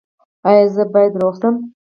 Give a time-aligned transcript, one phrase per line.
[0.47, 1.55] ایا زه باید روغ شم؟